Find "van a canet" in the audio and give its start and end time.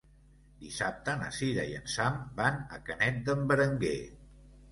2.41-3.19